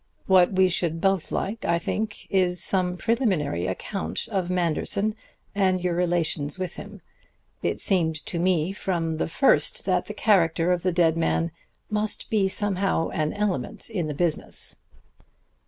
[0.25, 5.13] What we should both like, I think, is some preliminary account of Manderson
[5.53, 7.01] and your relations with him.
[7.61, 11.51] It seemed to me from the first that the character of the dead man
[11.91, 14.77] must be somehow an element in the business."